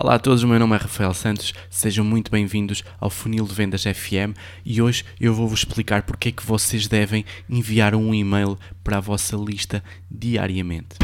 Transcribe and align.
Olá 0.00 0.14
a 0.14 0.18
todos, 0.20 0.44
o 0.44 0.46
meu 0.46 0.60
nome 0.60 0.76
é 0.76 0.78
Rafael 0.78 1.12
Santos, 1.12 1.52
sejam 1.68 2.04
muito 2.04 2.30
bem-vindos 2.30 2.84
ao 3.00 3.10
Funil 3.10 3.44
de 3.44 3.52
Vendas 3.52 3.82
FM 3.82 4.38
e 4.64 4.80
hoje 4.80 5.04
eu 5.20 5.34
vou-vos 5.34 5.58
explicar 5.58 6.02
porque 6.02 6.28
é 6.28 6.32
que 6.32 6.46
vocês 6.46 6.86
devem 6.86 7.24
enviar 7.50 7.96
um 7.96 8.14
e-mail 8.14 8.56
para 8.84 8.98
a 8.98 9.00
vossa 9.00 9.36
lista 9.36 9.82
diariamente. 10.08 10.98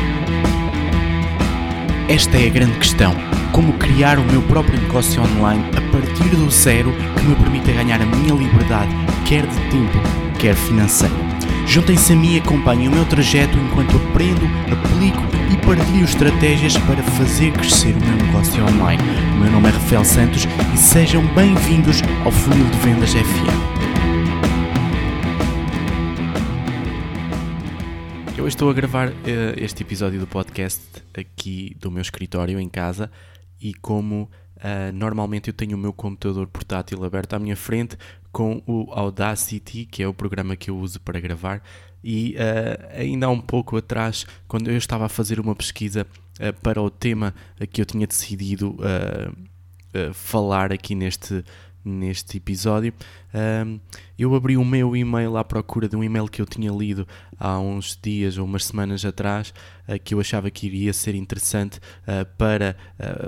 Esta 2.08 2.36
é 2.36 2.46
a 2.46 2.50
grande 2.50 2.78
questão: 2.78 3.12
como 3.50 3.76
criar 3.78 4.16
o 4.16 4.24
meu 4.26 4.42
próprio 4.42 4.80
negócio 4.80 5.20
online 5.20 5.64
a 5.70 5.90
partir 5.90 6.36
do 6.36 6.48
zero 6.48 6.92
que 7.18 7.24
me 7.24 7.34
permita 7.34 7.72
ganhar 7.72 8.00
a 8.00 8.06
minha 8.06 8.32
liberdade, 8.32 8.92
quer 9.26 9.44
de 9.44 9.56
tempo, 9.72 9.98
quer 10.38 10.54
financeira. 10.54 11.33
Juntem-se 11.66 12.12
a 12.12 12.16
mim 12.16 12.34
e 12.34 12.38
acompanhem 12.38 12.88
o 12.88 12.90
meu 12.90 13.04
trajeto 13.06 13.58
enquanto 13.58 13.96
aprendo, 13.96 14.44
aplico 14.70 15.22
e 15.52 15.66
partilho 15.66 16.04
estratégias 16.04 16.76
para 16.76 17.02
fazer 17.02 17.52
crescer 17.52 17.94
o 17.94 18.00
meu 18.00 18.16
negócio 18.26 18.62
online. 18.64 19.02
O 19.34 19.40
meu 19.40 19.50
nome 19.50 19.68
é 19.68 19.70
Rafael 19.72 20.04
Santos 20.04 20.44
e 20.72 20.76
sejam 20.76 21.26
bem-vindos 21.34 22.02
ao 22.24 22.30
Funil 22.30 22.66
de 22.66 22.78
Vendas 22.78 23.12
FM. 23.12 23.74
Eu 28.36 28.46
estou 28.46 28.68
a 28.68 28.74
gravar 28.74 29.08
uh, 29.08 29.14
este 29.56 29.82
episódio 29.82 30.20
do 30.20 30.26
podcast 30.26 30.84
aqui 31.16 31.74
do 31.80 31.90
meu 31.90 32.02
escritório 32.02 32.60
em 32.60 32.68
casa 32.68 33.10
e 33.58 33.72
como 33.72 34.30
uh, 34.58 34.92
normalmente 34.92 35.48
eu 35.48 35.54
tenho 35.54 35.76
o 35.76 35.80
meu 35.80 35.94
computador 35.94 36.46
portátil 36.46 37.02
aberto 37.02 37.32
à 37.32 37.38
minha 37.38 37.56
frente 37.56 37.96
com 38.34 38.60
o 38.66 38.90
Audacity, 38.90 39.86
que 39.86 40.02
é 40.02 40.08
o 40.08 40.12
programa 40.12 40.56
que 40.56 40.68
eu 40.68 40.76
uso 40.76 41.00
para 41.00 41.20
gravar, 41.20 41.62
e 42.02 42.34
uh, 42.34 43.00
ainda 43.00 43.26
há 43.26 43.30
um 43.30 43.40
pouco 43.40 43.76
atrás, 43.76 44.26
quando 44.48 44.68
eu 44.68 44.76
estava 44.76 45.06
a 45.06 45.08
fazer 45.08 45.38
uma 45.38 45.54
pesquisa 45.54 46.04
uh, 46.40 46.60
para 46.60 46.82
o 46.82 46.90
tema 46.90 47.32
que 47.70 47.80
eu 47.80 47.86
tinha 47.86 48.08
decidido 48.08 48.76
uh, 48.80 50.12
falar 50.12 50.72
aqui 50.72 50.96
neste, 50.96 51.44
neste 51.84 52.38
episódio, 52.38 52.92
eu 54.18 54.34
abri 54.34 54.56
o 54.56 54.64
meu 54.64 54.96
e-mail 54.96 55.36
à 55.36 55.44
procura 55.44 55.88
de 55.88 55.94
um 55.94 56.02
e-mail 56.02 56.26
que 56.26 56.42
eu 56.42 56.46
tinha 56.46 56.72
lido 56.72 57.06
há 57.38 57.60
uns 57.60 57.96
dias 58.02 58.36
ou 58.36 58.44
umas 58.44 58.64
semanas 58.64 59.04
atrás, 59.04 59.54
que 60.02 60.12
eu 60.12 60.18
achava 60.18 60.50
que 60.50 60.66
iria 60.66 60.92
ser 60.92 61.14
interessante 61.14 61.78
para 62.36 62.74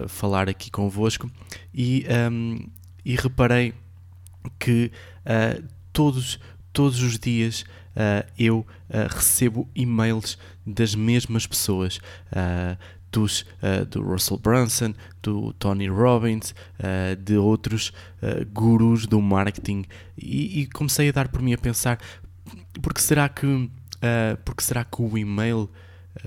falar 0.08 0.48
aqui 0.48 0.68
convosco, 0.68 1.30
e, 1.72 2.04
um, 2.28 2.68
e 3.04 3.14
reparei 3.14 3.72
que 4.58 4.90
uh, 5.24 5.62
todos, 5.92 6.38
todos 6.72 7.02
os 7.02 7.18
dias 7.18 7.62
uh, 7.62 8.26
eu 8.38 8.58
uh, 8.58 8.66
recebo 9.08 9.68
e-mails 9.74 10.38
das 10.66 10.94
mesmas 10.94 11.46
pessoas. 11.46 12.00
Dos, 13.12 13.46
do 13.88 14.02
Russell 14.02 14.36
Brunson, 14.36 14.92
do 15.22 15.54
Tony 15.54 15.88
Robbins, 15.88 16.54
de 17.24 17.38
outros 17.38 17.90
gurus 18.52 19.06
do 19.06 19.22
marketing 19.22 19.86
e, 20.18 20.60
e, 20.60 20.66
comecei 20.66 21.08
a 21.08 21.12
dar 21.12 21.28
por 21.28 21.40
mim 21.40 21.54
a 21.54 21.56
pensar 21.56 21.98
porque 22.82 23.00
será 23.00 23.26
que 23.26 23.70
porque 24.44 24.62
será 24.62 24.84
que 24.84 25.00
o 25.00 25.16
e-mail 25.16 25.70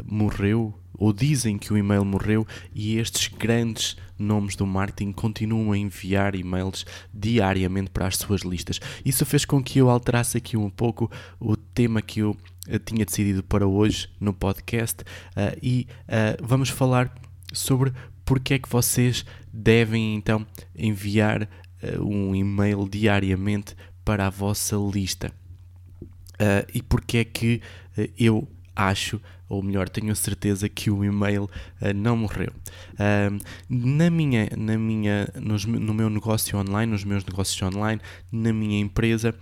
morreu 0.03 0.78
ou 0.99 1.13
dizem 1.13 1.57
que 1.57 1.71
o 1.71 1.77
e-mail 1.77 2.03
morreu 2.03 2.45
e 2.75 2.97
estes 2.97 3.29
grandes 3.29 3.95
nomes 4.19 4.55
do 4.55 4.67
marketing 4.67 5.13
continuam 5.13 5.71
a 5.71 5.77
enviar 5.77 6.35
e-mails 6.35 6.85
diariamente 7.13 7.89
para 7.89 8.05
as 8.05 8.17
suas 8.17 8.41
listas. 8.41 8.81
Isso 9.05 9.25
fez 9.25 9.45
com 9.45 9.63
que 9.63 9.79
eu 9.79 9.89
alterasse 9.89 10.37
aqui 10.37 10.57
um 10.57 10.69
pouco 10.69 11.09
o 11.39 11.55
tema 11.55 12.01
que 12.01 12.19
eu 12.19 12.35
eh, 12.67 12.77
tinha 12.77 13.05
decidido 13.05 13.41
para 13.41 13.65
hoje 13.65 14.09
no 14.19 14.33
podcast 14.33 15.01
uh, 15.01 15.57
e 15.63 15.87
uh, 16.03 16.45
vamos 16.45 16.67
falar 16.67 17.15
sobre 17.53 17.93
porque 18.25 18.55
é 18.55 18.59
que 18.59 18.69
vocês 18.69 19.25
devem 19.51 20.15
então 20.15 20.45
enviar 20.75 21.43
uh, 21.43 22.03
um 22.03 22.35
e-mail 22.35 22.87
diariamente 22.89 23.73
para 24.03 24.27
a 24.27 24.29
vossa 24.29 24.75
lista. 24.75 25.31
e 26.73 26.81
porque 26.81 27.17
é 27.17 27.23
que 27.25 27.61
eu 28.17 28.47
acho 28.79 29.19
ou 29.49 29.63
melhor, 29.63 29.89
tenho 29.89 30.11
a 30.11 30.15
certeza 30.15 30.69
que 30.69 30.91
o 30.91 31.03
e-mail 31.03 31.45
uh, 31.81 31.93
não 31.95 32.15
morreu. 32.15 32.53
Uh, 32.93 33.43
na 33.67 34.09
minha, 34.11 34.47
na 34.55 34.77
minha, 34.77 35.27
nos, 35.41 35.65
no 35.65 35.91
meu 35.91 36.07
negócio 36.07 36.57
online, 36.57 36.91
nos 36.91 37.03
meus 37.03 37.25
negócios 37.25 37.59
online, 37.63 37.99
na 38.31 38.53
minha 38.53 38.79
empresa, 38.79 39.33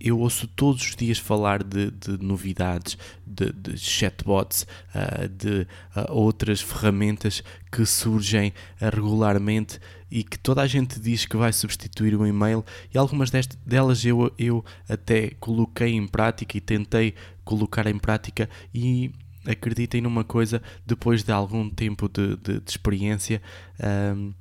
eu 0.00 0.18
ouço 0.18 0.46
todos 0.48 0.82
os 0.82 0.96
dias 0.96 1.18
falar 1.18 1.62
de, 1.62 1.90
de 1.90 2.22
novidades, 2.22 2.96
de, 3.26 3.52
de 3.52 3.78
chatbots, 3.78 4.66
uh, 4.94 5.28
de 5.28 5.62
uh, 5.96 6.10
outras 6.10 6.60
ferramentas 6.60 7.42
que 7.70 7.84
surgem 7.84 8.52
uh, 8.80 8.94
regularmente 8.94 9.78
e 10.10 10.24
que 10.24 10.38
toda 10.38 10.62
a 10.62 10.66
gente 10.66 10.98
diz 10.98 11.26
que 11.26 11.36
vai 11.36 11.52
substituir 11.52 12.14
o 12.14 12.26
e-mail 12.26 12.64
e 12.92 12.96
algumas 12.96 13.30
delas 13.64 14.04
eu, 14.04 14.32
eu 14.38 14.64
até 14.88 15.30
coloquei 15.38 15.92
em 15.92 16.06
prática 16.06 16.56
e 16.56 16.60
tentei 16.62 17.14
colocar 17.48 17.86
em 17.86 17.98
prática 17.98 18.46
e 18.74 19.10
acreditem 19.46 20.02
numa 20.02 20.22
coisa, 20.22 20.60
depois 20.84 21.22
de 21.22 21.32
algum 21.32 21.70
tempo 21.70 22.06
de, 22.06 22.36
de, 22.36 22.60
de 22.60 22.70
experiência, 22.70 23.40
um, 24.14 24.34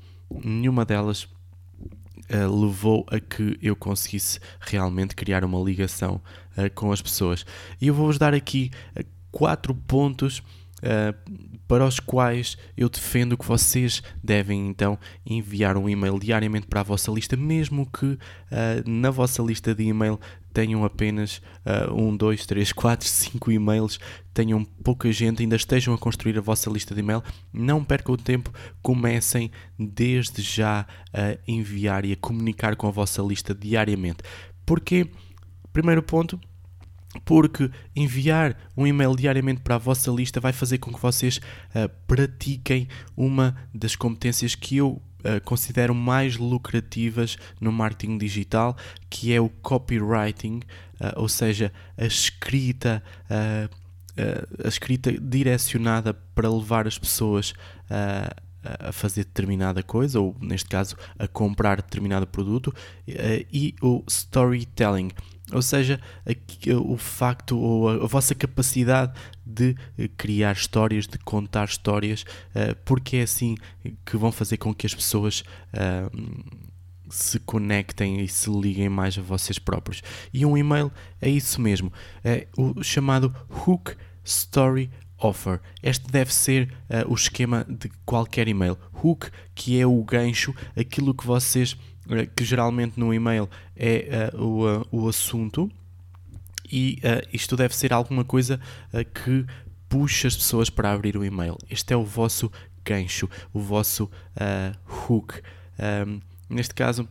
nenhuma 0.44 0.84
delas 0.84 1.23
uh, 1.23 2.66
levou 2.66 3.06
a 3.09 3.18
que 3.18 3.57
eu 3.62 3.78
conseguisse 3.78 4.41
realmente 4.59 5.16
criar 5.16 5.45
uma 5.45 5.57
ligação 5.57 6.22
uh, 6.57 6.69
com 6.75 6.91
as 6.91 7.01
pessoas. 7.01 7.45
E 7.79 7.88
eu 7.88 7.94
vou-vos 7.94 8.18
dar 8.18 8.34
aqui 8.34 8.72
uh, 9.00 9.06
quatro 9.31 9.74
pontos 9.74 10.44
para 11.67 11.85
os 11.85 11.99
quais 11.99 12.57
eu 12.77 12.88
defendo 12.88 13.38
que 13.38 13.45
vocês 13.45 14.03
devem 14.23 14.67
então 14.67 14.97
enviar 15.25 15.75
um 15.75 15.89
e-mail 15.89 16.19
diariamente 16.19 16.67
para 16.67 16.81
a 16.81 16.83
vossa 16.83 17.11
lista, 17.11 17.35
mesmo 17.35 17.89
que 17.91 18.17
na 18.85 19.09
vossa 19.09 19.41
lista 19.41 19.73
de 19.73 19.83
e-mail 19.83 20.19
tenham 20.57 20.83
apenas 20.83 21.39
uh, 21.67 21.93
um, 21.93 22.17
dois, 22.17 22.43
três, 22.47 22.73
quatro, 22.73 23.07
cinco 23.07 23.51
e-mails, 23.51 23.99
tenham 24.33 24.63
pouca 24.83 25.11
gente, 25.11 25.43
ainda 25.43 25.55
estejam 25.55 25.93
a 25.93 25.99
construir 25.99 26.35
a 26.35 26.41
vossa 26.41 26.67
lista 26.67 26.95
de 26.95 27.01
e-mail, 27.01 27.21
não 27.53 27.83
percam 27.83 28.17
tempo, 28.17 28.51
comecem 28.81 29.51
desde 29.77 30.41
já 30.41 30.88
a 31.13 31.38
enviar 31.47 32.05
e 32.05 32.13
a 32.13 32.15
comunicar 32.15 32.75
com 32.75 32.88
a 32.88 32.91
vossa 32.91 33.21
lista 33.21 33.53
diariamente. 33.53 34.23
Porque, 34.65 35.07
primeiro 35.71 36.01
ponto, 36.01 36.39
porque 37.23 37.69
enviar 37.95 38.57
um 38.75 38.85
e-mail 38.85 39.16
diariamente 39.16 39.62
para 39.62 39.75
a 39.75 39.79
vossa 39.79 40.12
lista 40.12 40.40
vai 40.40 40.53
fazer 40.53 40.78
com 40.78 40.94
que 40.94 41.01
vocês 41.01 41.38
uh, 41.38 41.90
pratiquem 42.06 42.88
uma 43.16 43.56
das 43.73 43.95
competências 43.95 44.56
que 44.56 44.78
eu 44.78 45.01
uh, 45.19 45.41
considero 45.44 45.95
mais 45.95 46.38
lucrativas 46.38 47.38
no 47.59 47.72
marketing 47.72 48.18
digital, 48.18 48.75
que 49.09 49.34
é 49.34 49.40
o 49.40 49.50
copywriting, 49.50 50.62
uh, 51.00 51.13
ou 51.16 51.29
seja, 51.29 51.72
a 51.97 52.06
escrita, 52.06 53.03
uh, 53.29 53.78
a 54.63 54.68
escrita 54.68 55.12
direcionada 55.12 56.13
para 56.13 56.50
levar 56.50 56.88
as 56.88 56.97
pessoas 56.97 57.53
a 58.79 58.91
fazer 58.91 59.25
determinada 59.25 59.81
coisa, 59.83 60.19
ou 60.19 60.35
neste 60.41 60.69
caso 60.69 60.95
a 61.17 61.28
comprar 61.28 61.78
determinado 61.78 62.28
produto, 62.28 62.73
e 63.51 63.75
o 63.81 64.03
storytelling 64.07 65.11
ou 65.51 65.61
seja, 65.61 66.00
o 66.77 66.97
facto 66.97 67.57
ou 67.57 67.89
a, 67.89 68.07
vossa 68.07 68.35
capacidade 68.35 69.13
de 69.45 69.75
eh, 69.97 70.09
criar 70.17 70.53
histórias, 70.53 71.07
de 71.07 71.17
contar 71.19 71.66
histórias, 71.66 72.25
eh, 72.53 72.75
porque 72.83 73.17
é 73.17 73.22
assim 73.22 73.56
que 74.06 74.17
vão 74.17 74.31
fazer 74.31 74.57
com 74.57 74.73
que 74.73 74.85
as 74.85 74.94
pessoas 74.94 75.45
eh, 75.72 76.09
se 77.09 77.39
conectem 77.39 78.22
e 78.22 78.27
se 78.27 78.50
liguem 78.50 78.89
mais 78.89 79.17
a 79.17 79.22
vocês 79.22 79.57
próprios. 79.57 80.03
E 80.33 80.45
um 80.45 80.57
e-mail 80.57 80.91
é 81.22 81.29
isso 81.29 81.61
mesmo, 81.61 81.94
é 82.23 82.47
o 82.57 82.83
chamado 82.83 83.33
Hook 83.50 83.95
Story 84.25 84.89
Offer. 85.19 85.59
Este 85.81 86.09
deve 86.11 86.33
ser 86.33 86.73
uh, 86.89 87.11
o 87.11 87.16
esquema 87.16 87.66
de 87.67 87.89
qualquer 88.05 88.47
e-mail. 88.47 88.78
Hook, 88.94 89.29
que 89.55 89.79
é 89.79 89.85
o 89.85 90.03
gancho, 90.03 90.53
aquilo 90.75 91.13
que 91.13 91.25
vocês 91.25 91.75
eh, 92.09 92.25
que 92.25 92.45
geralmente 92.45 93.00
no 93.00 93.13
e-mail 93.13 93.50
é 93.75 94.31
uh, 94.33 94.41
o, 94.41 94.77
uh, 94.77 94.88
o 94.91 95.09
assunto, 95.09 95.69
e 96.71 97.00
uh, 97.03 97.27
isto 97.33 97.56
deve 97.56 97.75
ser 97.75 97.94
alguma 97.94 98.24
coisa 98.24 98.59
que 99.13 99.45
puxa 99.88 100.27
as 100.27 100.36
pessoas 100.36 100.69
para 100.69 100.91
abrir 100.91 101.15
o 101.15 101.24
e-mail. 101.24 101.57
Este 101.69 101.94
é 101.94 101.97
o 101.97 102.03
vosso 102.03 102.51
gancho, 102.83 103.30
o 103.53 103.59
vosso 103.59 104.09
hook. 104.86 105.41
Um, 105.80 106.19
neste 106.50 106.74
caso, 106.74 107.07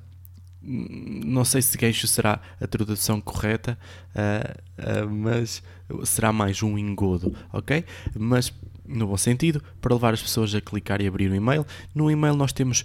não 0.66 1.44
sei 1.44 1.62
se 1.62 1.78
gancho 1.78 2.06
será 2.06 2.40
a 2.60 2.66
tradução 2.66 3.20
correta, 3.20 3.78
mas 5.08 5.62
será 6.04 6.32
mais 6.32 6.62
um 6.62 6.76
engodo, 6.76 7.34
ok? 7.52 7.84
Mas 8.14 8.52
no 8.88 9.06
bom 9.06 9.16
sentido, 9.16 9.62
para 9.80 9.94
levar 9.94 10.14
as 10.14 10.22
pessoas 10.22 10.54
a 10.54 10.60
clicar 10.60 11.00
e 11.00 11.06
abrir 11.06 11.30
o 11.30 11.34
e-mail. 11.34 11.66
No 11.94 12.10
e-mail 12.10 12.34
nós 12.34 12.52
temos 12.52 12.84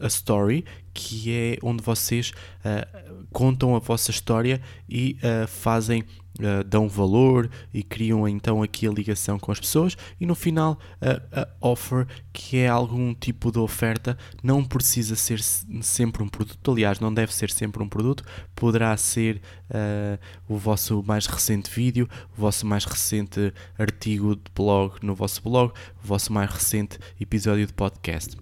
a 0.00 0.06
story, 0.06 0.64
que 0.94 1.32
é 1.32 1.58
onde 1.62 1.82
vocês 1.82 2.30
uh, 2.30 3.24
contam 3.32 3.74
a 3.74 3.78
vossa 3.78 4.10
história 4.10 4.60
e 4.88 5.16
uh, 5.18 5.46
fazem 5.46 6.04
uh, 6.38 6.64
dão 6.64 6.88
valor 6.88 7.50
e 7.72 7.82
criam 7.82 8.28
então 8.28 8.62
aqui 8.62 8.86
a 8.86 8.90
ligação 8.90 9.38
com 9.38 9.50
as 9.50 9.60
pessoas. 9.60 9.96
E 10.20 10.26
no 10.26 10.34
final 10.34 10.78
a, 11.00 11.42
a 11.42 11.48
offer 11.60 12.06
que 12.32 12.58
é 12.58 12.68
algum 12.68 13.14
tipo 13.14 13.50
de 13.50 13.58
oferta 13.58 14.16
não 14.42 14.64
precisa 14.64 15.16
ser 15.16 15.40
sempre 15.42 16.22
um 16.22 16.28
produto. 16.28 16.70
Aliás 16.70 17.00
não 17.00 17.12
deve 17.12 17.34
ser 17.34 17.50
sempre 17.50 17.82
um 17.82 17.88
produto. 17.88 18.24
Poderá 18.54 18.96
ser 18.96 19.40
uh, 19.70 20.18
o 20.48 20.56
vosso 20.56 21.02
mais 21.02 21.26
recente 21.26 21.70
vídeo 21.70 22.08
o 22.36 22.40
vosso 22.40 22.66
mais 22.66 22.84
recente 22.84 23.52
artigo 23.78 24.36
de 24.36 24.42
blog 24.54 24.94
no 25.02 25.14
vosso 25.14 25.42
blog 25.42 25.72
o 26.02 26.06
vosso 26.06 26.32
mais 26.32 26.50
recente 26.50 26.98
episódio 27.20 27.66
de 27.66 27.72
podcast. 27.72 28.36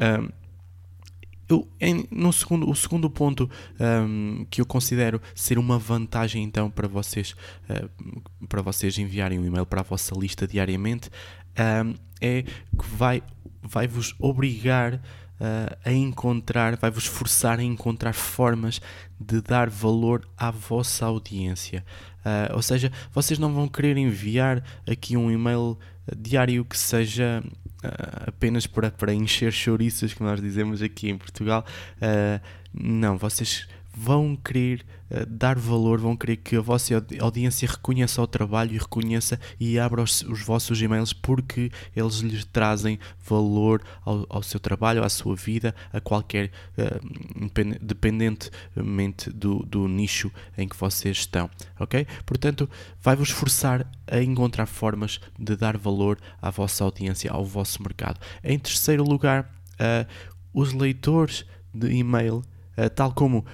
Um, 0.00 0.41
eu, 1.52 1.68
em, 1.80 2.06
no 2.10 2.32
segundo, 2.32 2.68
o 2.68 2.74
segundo 2.74 3.10
ponto 3.10 3.48
um, 3.78 4.46
que 4.50 4.60
eu 4.60 4.66
considero 4.66 5.20
ser 5.34 5.58
uma 5.58 5.78
vantagem 5.78 6.42
então 6.42 6.70
para 6.70 6.88
vocês, 6.88 7.34
uh, 7.68 8.46
para 8.48 8.62
vocês 8.62 8.98
enviarem 8.98 9.38
um 9.38 9.44
e-mail 9.44 9.66
para 9.66 9.80
a 9.80 9.84
vossa 9.84 10.14
lista 10.18 10.46
diariamente 10.46 11.10
um, 11.84 11.94
é 12.20 12.42
que 12.42 12.86
vai, 12.96 13.22
vai 13.62 13.86
vos 13.86 14.14
obrigar 14.18 14.94
uh, 14.94 15.76
a 15.84 15.92
encontrar, 15.92 16.76
vai 16.76 16.90
vos 16.90 17.06
forçar 17.06 17.58
a 17.58 17.62
encontrar 17.62 18.14
formas 18.14 18.80
de 19.20 19.40
dar 19.40 19.68
valor 19.68 20.26
à 20.36 20.50
vossa 20.50 21.04
audiência. 21.04 21.84
Uh, 22.20 22.54
ou 22.54 22.62
seja, 22.62 22.90
vocês 23.12 23.38
não 23.38 23.52
vão 23.52 23.68
querer 23.68 23.96
enviar 23.96 24.62
aqui 24.88 25.16
um 25.16 25.30
e-mail 25.30 25.76
diário 26.16 26.64
que 26.64 26.78
seja 26.78 27.42
uh, 27.84 28.28
apenas 28.28 28.66
para, 28.66 29.14
encher 29.14 29.52
chouriços, 29.52 30.14
que 30.14 30.22
nós 30.22 30.40
dizemos 30.40 30.82
aqui 30.82 31.08
em 31.08 31.16
Portugal. 31.16 31.64
Uh, 31.96 32.40
não, 32.72 33.18
vocês 33.18 33.66
vão 33.94 34.34
querer 34.36 34.84
uh, 35.10 35.26
dar 35.26 35.58
valor, 35.58 36.00
vão 36.00 36.16
querer 36.16 36.36
que 36.36 36.56
a 36.56 36.60
vossa 36.60 37.04
audiência 37.20 37.68
reconheça 37.68 38.22
o 38.22 38.26
trabalho 38.26 38.74
e 38.74 38.78
reconheça 38.78 39.38
e 39.60 39.78
abra 39.78 40.02
os, 40.02 40.22
os 40.22 40.42
vossos 40.42 40.80
e-mails 40.80 41.12
porque 41.12 41.70
eles 41.94 42.16
lhes 42.16 42.44
trazem 42.44 42.98
valor 43.24 43.82
ao, 44.04 44.26
ao, 44.28 44.42
seu 44.42 44.58
trabalho, 44.58 45.04
à 45.04 45.08
sua 45.08 45.36
vida, 45.36 45.74
a 45.92 46.00
qualquer, 46.00 46.50
uh, 46.78 47.00
independentemente 47.80 49.30
do, 49.30 49.60
do 49.60 49.86
nicho 49.86 50.32
em 50.56 50.66
que 50.66 50.76
vocês 50.76 51.18
estão, 51.18 51.50
ok? 51.78 52.06
Portanto, 52.24 52.68
vai-vos 53.00 53.30
forçar 53.30 53.86
a 54.06 54.22
encontrar 54.22 54.66
formas 54.66 55.20
de 55.38 55.56
dar 55.56 55.76
valor 55.76 56.18
à 56.40 56.50
vossa 56.50 56.84
audiência, 56.84 57.30
ao 57.30 57.44
vosso 57.44 57.82
mercado. 57.82 58.20
Em 58.42 58.58
terceiro 58.58 59.04
lugar, 59.04 59.50
uh, 59.74 60.06
os 60.52 60.72
leitores 60.72 61.44
de 61.74 61.90
e-mail 61.90 62.42
tal 62.94 63.12
como 63.12 63.38
uh, 63.38 63.44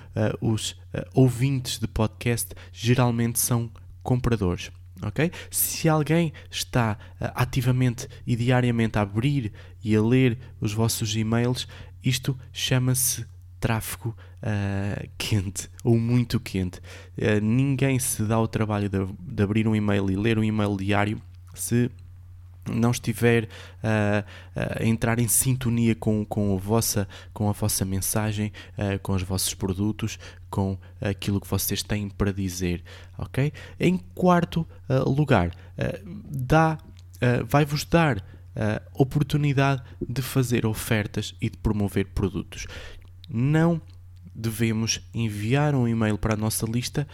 os 0.40 0.72
uh, 0.72 0.76
ouvintes 1.14 1.78
de 1.78 1.86
podcast 1.86 2.54
geralmente 2.72 3.38
são 3.38 3.70
compradores. 4.02 4.70
Okay? 5.02 5.30
Se 5.50 5.88
alguém 5.88 6.32
está 6.50 6.98
ativamente 7.20 8.08
e 8.26 8.34
diariamente 8.34 8.98
a 8.98 9.02
abrir 9.02 9.52
e 9.82 9.94
a 9.94 10.02
ler 10.02 10.38
os 10.60 10.72
vossos 10.72 11.14
e-mails, 11.14 11.68
isto 12.02 12.36
chama-se 12.52 13.24
tráfego 13.60 14.16
uh, 14.42 15.08
quente 15.16 15.68
ou 15.84 15.98
muito 15.98 16.40
quente. 16.40 16.78
Uh, 17.16 17.40
ninguém 17.42 17.98
se 17.98 18.22
dá 18.22 18.38
o 18.40 18.48
trabalho 18.48 18.88
de, 18.88 18.98
de, 19.20 19.42
abrir 19.42 19.66
um 19.66 19.74
e-mail 19.74 20.10
e 20.10 20.16
ler 20.16 20.38
um 20.38 20.44
e-mail 20.44 20.76
diário 20.76 21.20
se 21.54 21.90
não 22.68 22.90
estiver 22.90 23.44
uh, 23.44 24.24
a 24.54 24.84
entrar 24.84 25.18
em 25.18 25.28
sintonia 25.28 25.94
com, 25.94 26.24
com, 26.24 26.54
a, 26.54 26.58
vossa, 26.58 27.08
com 27.32 27.48
a 27.48 27.52
vossa 27.52 27.84
mensagem, 27.84 28.52
uh, 28.76 28.98
com 29.00 29.12
os 29.12 29.22
vossos 29.22 29.54
produtos, 29.54 30.18
com 30.50 30.78
aquilo 31.00 31.40
que 31.40 31.48
vocês 31.48 31.82
têm 31.82 32.08
para 32.08 32.32
dizer, 32.32 32.82
ok? 33.16 33.52
Em 33.78 33.98
quarto 34.14 34.66
uh, 34.88 35.08
lugar, 35.08 35.50
dá, 36.24 36.78
vai-vos 37.46 37.84
dar 37.84 38.24
oportunidade 38.94 39.82
de 40.00 40.20
fazer 40.20 40.66
ofertas 40.66 41.34
e 41.40 41.48
de 41.48 41.56
promover 41.58 42.06
produtos. 42.06 42.66
Não 43.28 43.80
devemos 44.34 45.00
enviar 45.14 45.74
um 45.74 45.86
e-mail 45.86 46.18
para 46.18 46.34
a 46.34 46.36
nossa 46.36 46.66
lista 46.66 47.06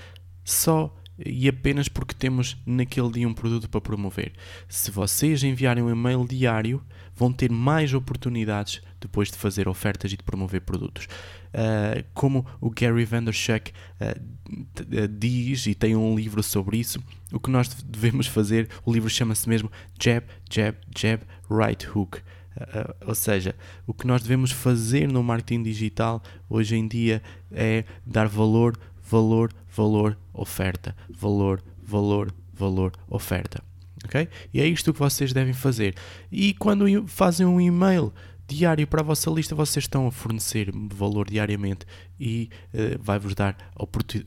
só 0.45 0.95
e 1.19 1.49
apenas 1.49 1.89
porque 1.89 2.15
temos 2.15 2.57
naquele 2.67 3.11
dia 3.11 3.29
um 3.29 3.35
produto 3.35 3.69
para 3.69 3.81
promover. 3.81 4.33
Se 4.69 4.91
vocês 4.91 5.43
enviarem 5.43 5.83
um 5.83 5.91
e-mail 5.91 6.27
diário, 6.27 6.83
vão 7.15 7.33
ter 7.33 7.51
mais 7.51 7.95
oportunidades 7.95 8.81
depois 9.01 9.31
de 9.31 9.37
fazer 9.37 9.69
ofertas 9.69 10.13
e 10.13 10.17
de 10.17 10.23
promover 10.23 10.63
produtos. 10.63 11.07
Uh, 11.55 12.05
como 12.13 12.45
o 12.61 12.69
Gary 12.69 13.05
Vanderchuck 13.05 13.71
uh, 14.01 15.09
diz 15.09 15.67
e 15.67 15.75
tem 15.75 15.95
um 15.95 16.17
livro 16.17 16.43
sobre 16.43 16.79
isso, 16.79 17.01
o 17.33 17.39
que 17.39 17.51
nós 17.51 17.69
devemos 17.69 18.27
fazer, 18.27 18.69
o 18.85 18.93
livro 18.93 19.09
chama-se 19.09 19.49
mesmo 19.49 19.71
Jab, 20.01 20.27
Jab, 20.51 20.77
Jab, 20.97 21.23
Right 21.49 21.87
Hook. 21.89 22.19
Uh, 22.57 23.09
ou 23.09 23.15
seja, 23.15 23.55
o 23.87 23.93
que 23.93 24.07
nós 24.07 24.23
devemos 24.23 24.51
fazer 24.51 25.09
no 25.09 25.23
marketing 25.23 25.63
digital 25.63 26.23
hoje 26.49 26.77
em 26.77 26.87
dia 26.87 27.23
é 27.53 27.85
dar 28.07 28.27
valor, 28.27 28.77
valor, 29.05 29.53
valor, 29.75 30.19
oferta, 30.33 30.97
valor, 31.11 31.63
valor, 31.83 32.35
valor, 32.53 32.93
oferta. 33.09 33.63
ok? 34.05 34.29
E 34.53 34.61
é 34.61 34.67
isto 34.67 34.93
que 34.93 34.99
vocês 34.99 35.33
devem 35.33 35.53
fazer. 35.53 35.95
E 36.33 36.55
quando 36.55 37.07
fazem 37.07 37.47
um 37.47 37.61
e-mail 37.61 38.13
diário 38.47 38.87
para 38.87 39.01
a 39.01 39.05
vossa 39.05 39.31
lista, 39.31 39.55
vocês 39.55 39.85
estão 39.85 40.07
a 40.07 40.13
fornecer 40.13 40.71
valor 40.73 41.29
diariamente 41.29 41.87
e 42.19 42.51
uh, 42.73 43.03
vai-vos 43.03 43.35
dar 43.35 43.57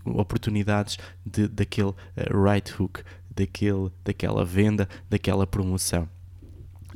oportunidades 0.05 0.97
de, 1.25 1.47
daquele 1.47 1.89
uh, 1.89 1.95
right 2.43 2.73
hook, 2.81 3.03
daquele, 3.29 3.91
daquela 4.03 4.43
venda, 4.43 4.87
daquela 5.09 5.45
promoção. 5.45 6.09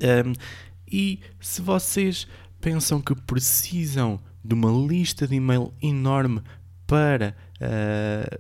Um, 0.02 0.34
e 0.92 1.20
se 1.40 1.62
vocês 1.62 2.28
pensam 2.60 3.00
que 3.02 3.16
precisam 3.16 4.20
de 4.44 4.54
uma 4.54 4.72
lista 4.72 5.28
de 5.28 5.36
e-mail 5.36 5.74
enorme 5.82 6.42
para 6.88 7.36
uh, 7.62 8.40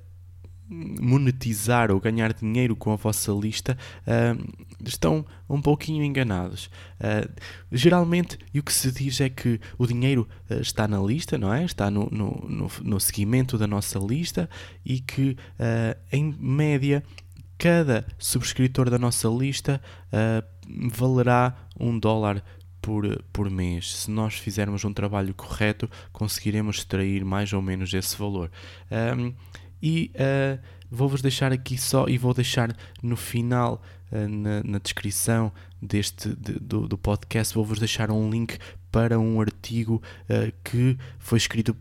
monetizar 0.72 1.92
ou 1.92 2.00
ganhar 2.00 2.34
dinheiro 2.34 2.76
com 2.76 2.94
a 2.94 2.96
vossa 2.96 3.32
lista, 3.34 3.78
uh, 4.08 4.52
estão 4.86 5.26
um 5.50 5.62
pouquinho 5.62 6.04
enganados. 6.04 6.70
Uh, 6.98 7.30
geralmente, 7.72 8.40
o 8.56 8.64
que 8.64 8.72
se 8.72 8.90
diz 8.92 9.20
é 9.20 9.30
que 9.30 9.60
o 9.78 9.86
dinheiro 9.86 10.28
uh, 10.50 10.62
está 10.62 10.88
na 10.88 11.00
lista, 11.02 11.38
não 11.38 11.54
é? 11.54 11.66
Está 11.66 11.92
no, 11.92 12.10
no, 12.10 12.46
no, 12.48 12.72
no 12.84 13.00
seguimento 13.00 13.58
da 13.58 13.68
nossa 13.68 14.00
lista 14.00 14.50
e 14.86 15.00
que, 15.00 15.38
em 16.12 16.36
média, 16.40 17.04
cada 17.58 18.06
subscritor 18.18 18.90
da 18.90 18.98
nossa 18.98 19.28
lista 19.28 19.82
valerá 20.94 21.56
um 21.80 21.98
dólar 21.98 22.44
por, 22.82 23.24
por 23.32 23.50
mês. 23.50 23.96
Se 23.96 24.12
nós 24.12 24.36
fizermos 24.36 24.84
um 24.84 24.94
trabalho 24.94 25.34
correto, 25.34 25.90
conseguiremos 26.12 26.78
extrair 26.78 27.24
mais 27.24 27.54
ou 27.54 27.62
menos 27.62 27.94
esse 27.94 28.18
valor. 28.18 28.52
Um, 28.92 29.34
e 29.82 30.12
uh, 30.16 30.60
vou-vos 30.90 31.22
deixar 31.22 31.52
aqui 31.52 31.78
só 31.78 32.08
e 32.08 32.18
vou 32.18 32.34
deixar 32.34 32.76
no 33.02 33.16
final, 33.16 33.82
uh, 34.12 34.28
na, 34.28 34.64
na, 34.64 34.78
descrição 34.80 35.52
deste 35.82 36.30
de, 36.30 36.54
do, 36.54 36.88
do, 36.88 36.98
podcast, 36.98 37.54
vou-vos 37.56 37.80
deixar 37.80 38.12
um 38.12 38.30
link 38.30 38.58
para 38.92 39.18
um 39.20 39.40
artigo 39.40 40.02
uh, 40.30 40.52
que 40.64 40.98
foi 41.18 41.38
escrito 41.38 41.76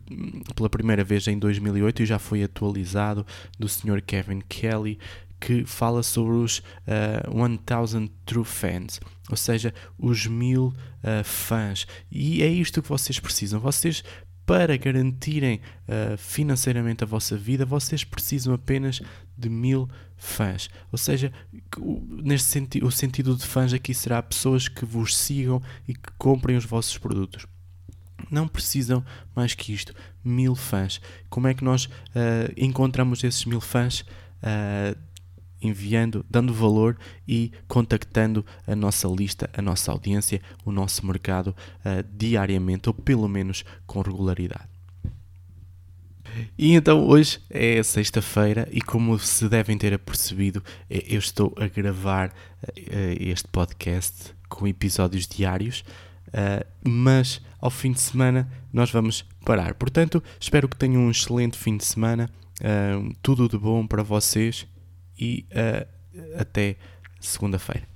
pela 0.54 0.70
primeira 0.70 1.04
vez 1.04 1.26
em 1.26 1.38
2008 1.38 2.02
e 2.02 2.06
já 2.06 2.18
foi 2.18 2.42
atualizado 2.42 3.26
do 3.58 3.68
Sr. 3.68 4.00
Kevin 4.00 4.40
Kelly 4.48 4.98
que 5.40 5.64
fala 5.64 6.02
sobre 6.02 6.34
os 6.34 6.58
uh, 6.58 7.34
1000 7.34 8.10
True 8.26 8.44
Fans, 8.44 9.00
ou 9.30 9.36
seja, 9.36 9.72
os 9.98 10.26
mil 10.26 10.66
uh, 10.66 11.24
fãs. 11.24 11.86
E 12.10 12.42
é 12.42 12.48
isto 12.48 12.82
que 12.82 12.88
vocês 12.88 13.18
precisam. 13.18 13.58
Vocês 13.58 14.04
para 14.50 14.76
garantirem 14.76 15.60
uh, 15.86 16.16
financeiramente 16.18 17.04
a 17.04 17.06
vossa 17.06 17.36
vida, 17.36 17.64
vocês 17.64 18.02
precisam 18.02 18.52
apenas 18.52 19.00
de 19.38 19.48
mil 19.48 19.88
fãs. 20.16 20.68
Ou 20.90 20.98
seja, 20.98 21.32
neste 22.08 22.48
sentido, 22.48 22.86
o 22.86 22.90
sentido 22.90 23.36
de 23.36 23.46
fãs 23.46 23.72
aqui 23.72 23.94
será 23.94 24.20
pessoas 24.20 24.66
que 24.66 24.84
vos 24.84 25.16
sigam 25.16 25.62
e 25.86 25.94
que 25.94 26.10
comprem 26.18 26.56
os 26.56 26.64
vossos 26.64 26.98
produtos. 26.98 27.46
Não 28.28 28.48
precisam 28.48 29.04
mais 29.36 29.54
que 29.54 29.72
isto. 29.72 29.94
Mil 30.22 30.56
fãs. 30.56 31.00
Como 31.28 31.46
é 31.46 31.54
que 31.54 31.62
nós 31.62 31.84
uh, 31.84 32.52
encontramos 32.56 33.22
esses 33.22 33.44
mil 33.44 33.60
fãs? 33.60 34.00
Uh, 34.42 34.98
enviando, 35.60 36.24
dando 36.28 36.52
valor 36.52 36.96
e 37.26 37.52
contactando 37.68 38.44
a 38.66 38.74
nossa 38.74 39.06
lista, 39.08 39.50
a 39.52 39.62
nossa 39.62 39.92
audiência, 39.92 40.40
o 40.64 40.72
nosso 40.72 41.06
mercado 41.06 41.48
uh, 41.48 42.06
diariamente 42.16 42.88
ou 42.88 42.94
pelo 42.94 43.28
menos 43.28 43.64
com 43.86 44.00
regularidade. 44.00 44.68
E 46.56 46.74
então 46.74 47.06
hoje 47.06 47.40
é 47.50 47.82
sexta-feira 47.82 48.68
e 48.70 48.80
como 48.80 49.18
se 49.18 49.48
devem 49.48 49.76
ter 49.76 49.92
apercebido, 49.92 50.62
eh, 50.88 51.04
eu 51.08 51.18
estou 51.18 51.52
a 51.58 51.66
gravar 51.66 52.28
uh, 52.28 52.32
este 53.18 53.48
podcast 53.48 54.34
com 54.48 54.66
episódios 54.66 55.26
diários, 55.26 55.84
mas 56.84 57.40
ao 57.60 57.70
fim 57.70 57.92
de 57.92 58.00
semana 58.00 58.50
nós 58.72 58.90
vamos 58.90 59.24
parar. 59.44 59.74
Portanto, 59.74 60.22
espero 60.40 60.68
que 60.68 60.76
tenham 60.76 61.02
um 61.02 61.10
excelente 61.10 61.56
fim 61.56 61.76
de 61.76 61.84
semana, 61.84 62.28
tudo 63.22 63.48
de 63.48 63.56
bom 63.56 63.86
para 63.86 64.02
vocês 64.02 64.66
e 65.20 65.46
uh, 65.52 66.40
até 66.40 66.76
segunda-feira. 67.20 67.86